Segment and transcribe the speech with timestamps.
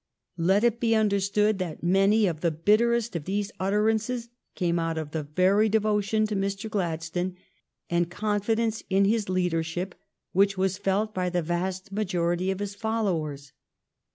[0.39, 5.11] Let it be understood that many of the bitterest of these utterances came out of
[5.11, 6.67] the very devotion to Mr.
[6.67, 7.35] Gladstone
[7.87, 9.93] and con fidence in his leadership
[10.31, 13.51] which were felt by the vast majority of his followers.